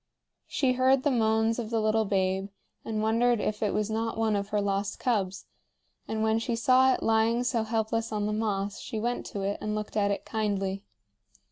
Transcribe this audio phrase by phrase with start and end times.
[0.47, 2.49] She heard the moans of the little babe,
[2.83, 5.45] and wondered if it was not one of her lost cubs;
[6.07, 9.59] and when she saw it lying so helpless on the moss she went to it
[9.61, 10.83] and looked at it kindly.